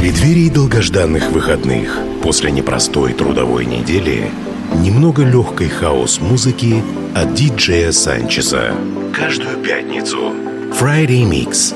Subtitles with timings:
[0.00, 4.30] преддверии долгожданных выходных после непростой трудовой недели
[4.78, 6.82] немного легкой хаос-музыки
[7.14, 8.74] от диджея Санчеса.
[9.12, 10.32] Каждую пятницу
[10.80, 11.74] Friday Mix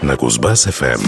[0.00, 1.02] на Кузбасс-ФМ.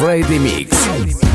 [0.00, 1.29] Friday Mix.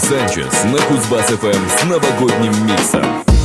[0.00, 3.35] Санчес на Кузбасс-ФМ эм с новогодним миксом.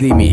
[0.00, 0.29] límites.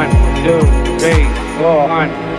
[0.00, 0.10] one,
[0.42, 0.60] two,
[0.98, 1.24] three,
[1.58, 2.29] four, one.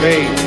[0.00, 0.39] faith.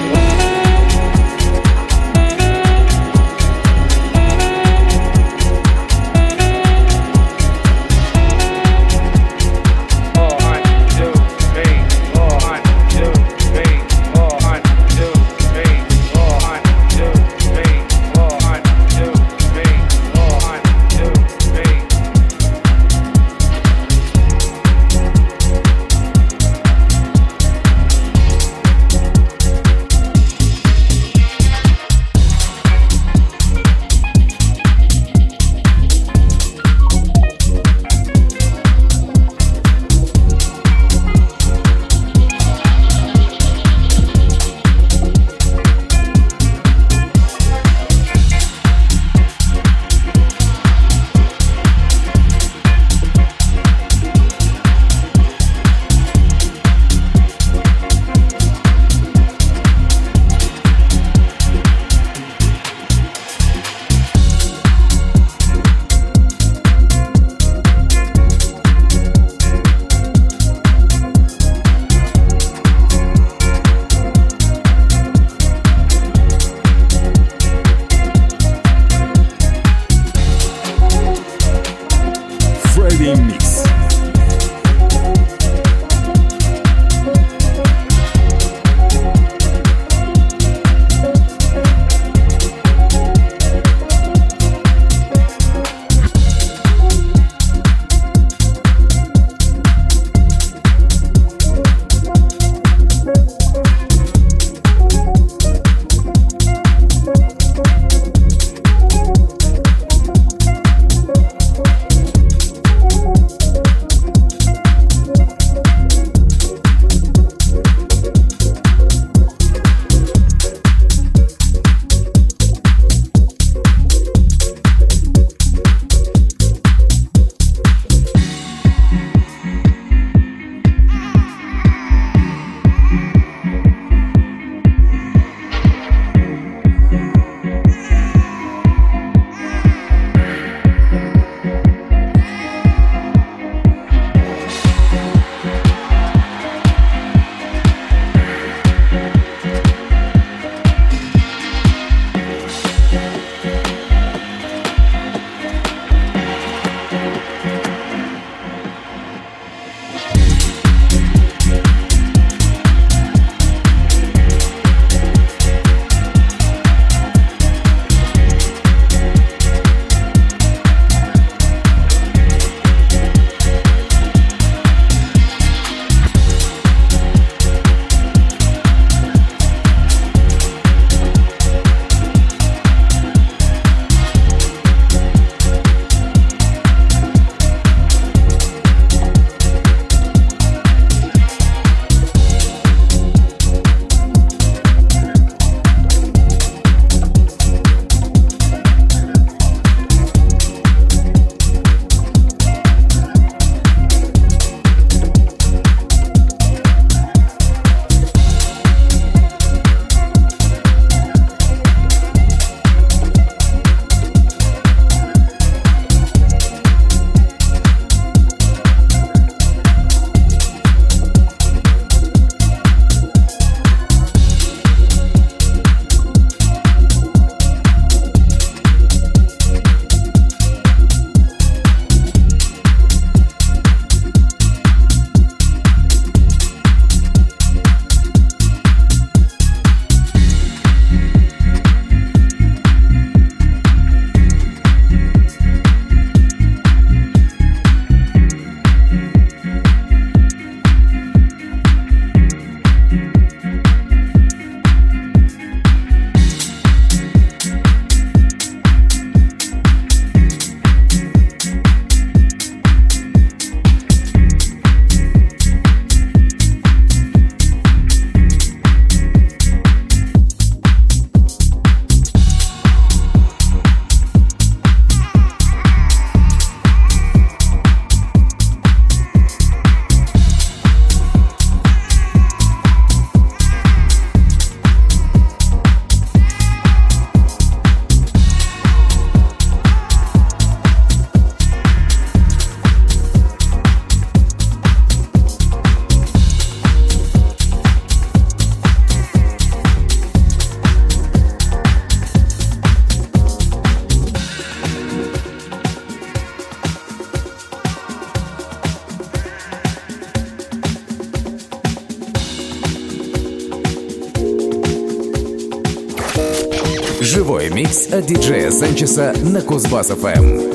[317.94, 320.53] От диджея Санчеса на Кузбасс-ФМ.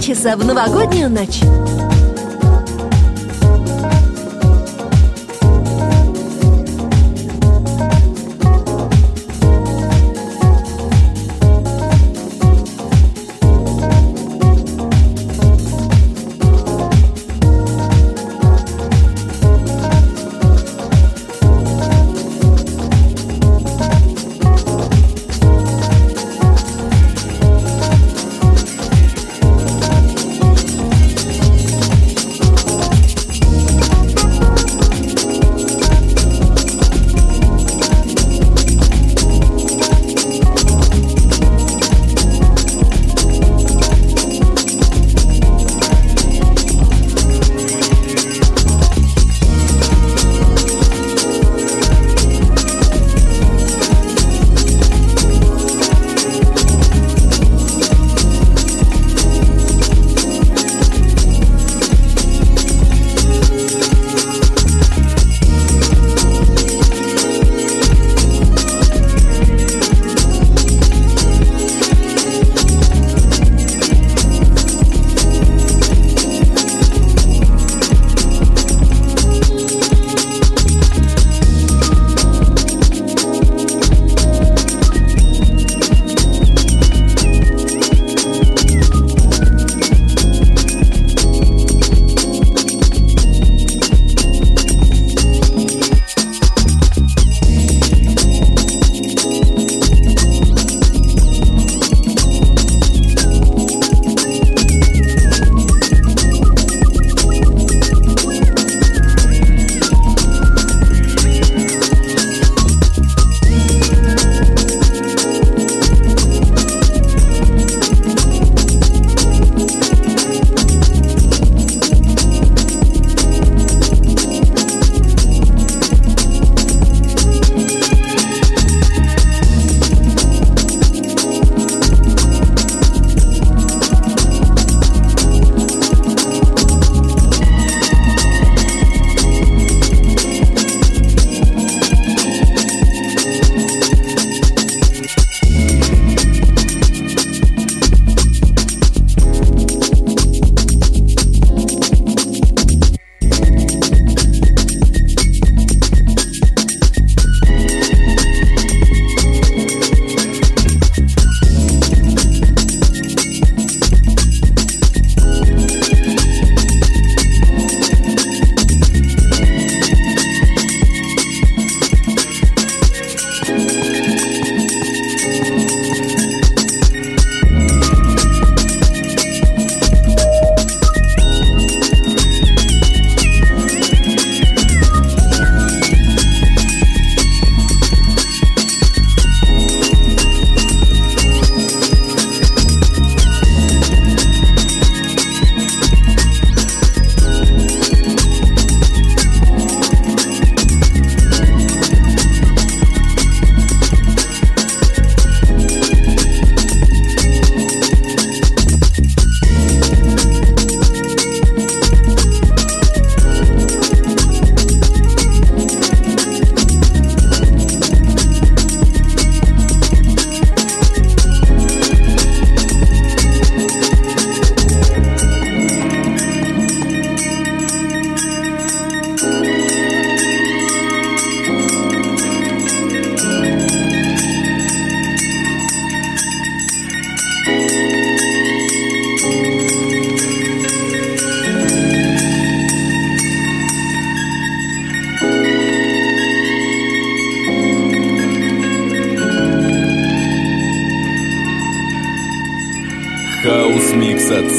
[0.00, 1.42] Часа в новогоднюю ночь.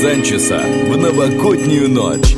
[0.02, 2.36] Санчеса в новогоднюю ночь.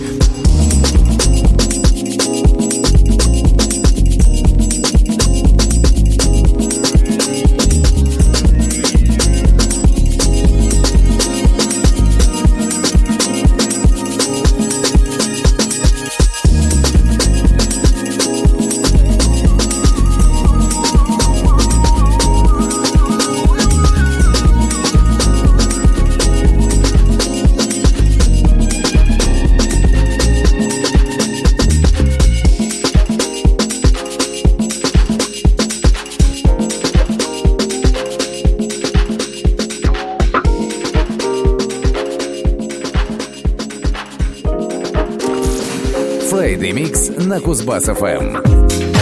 [47.40, 48.93] Кузбасс ФМ.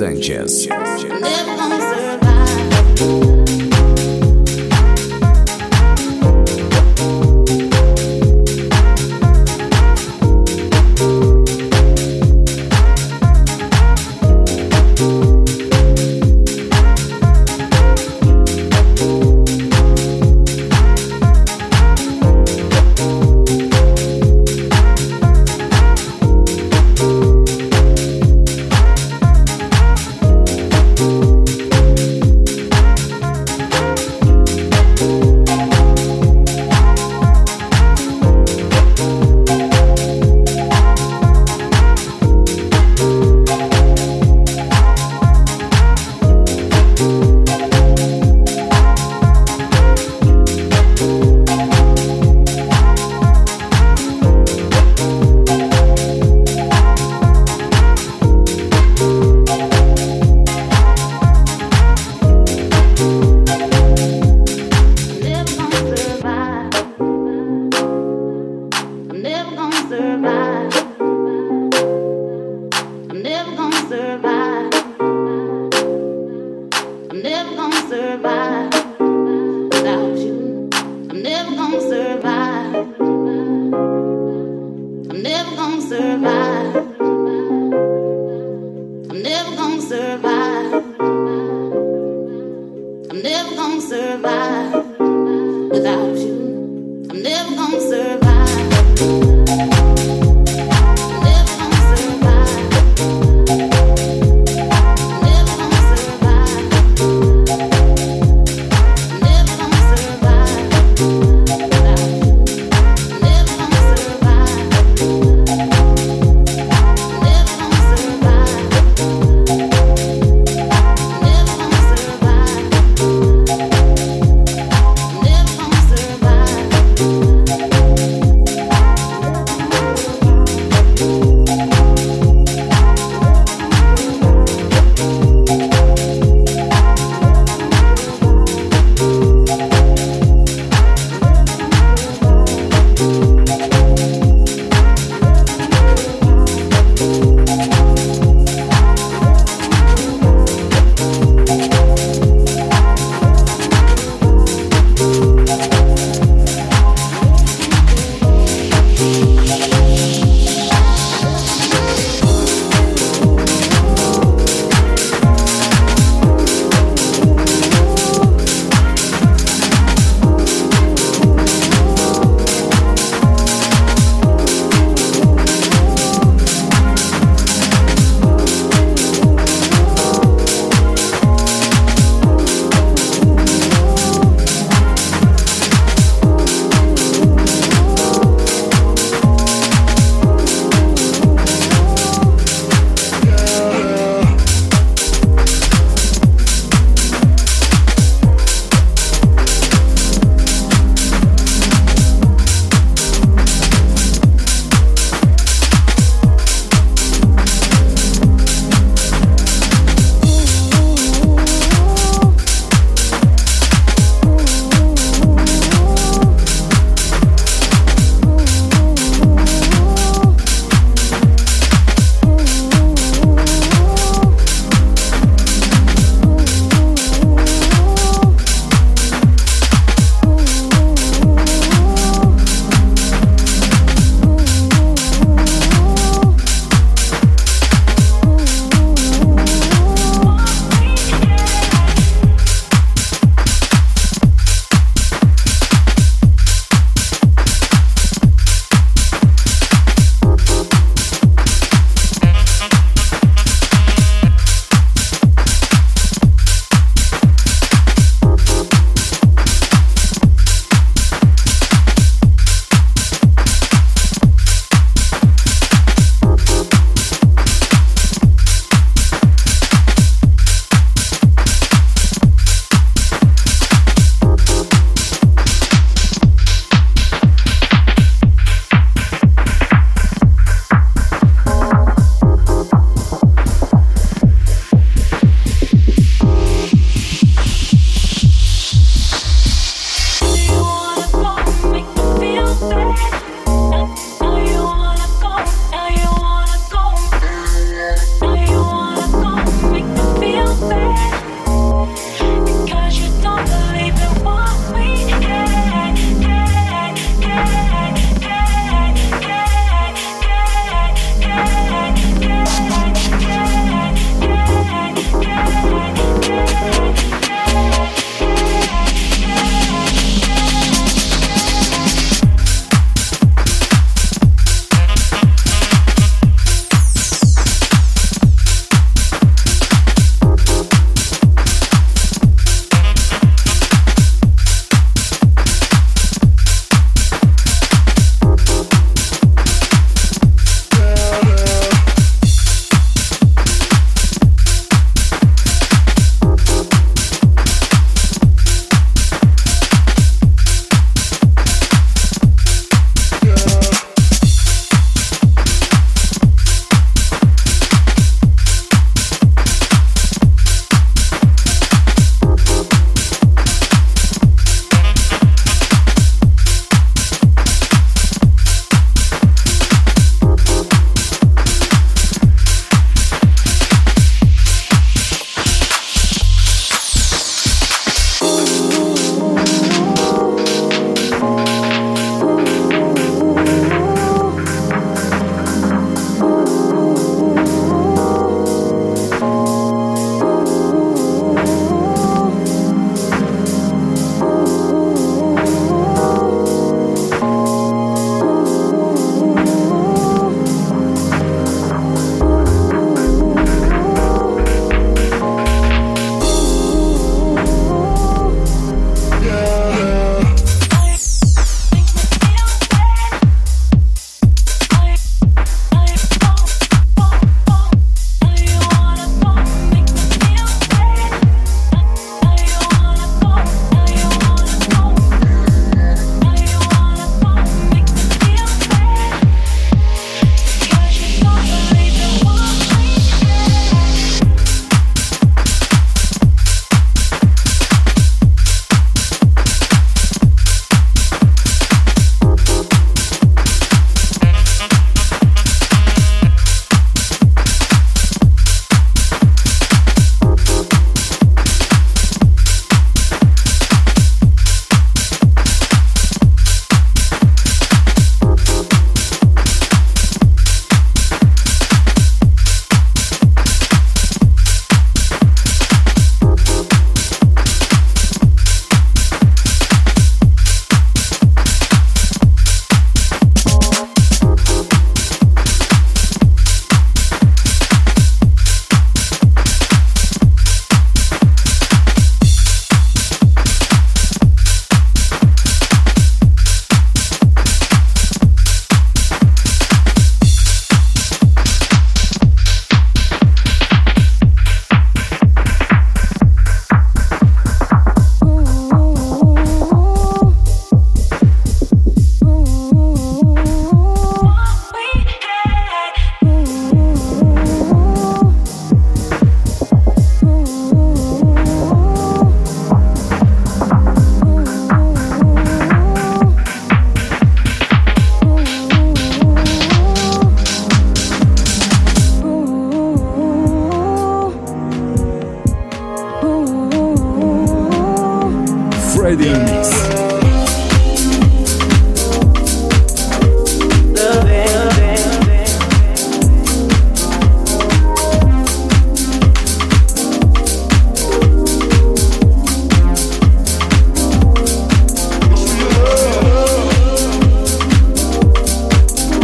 [0.00, 0.66] Санчес.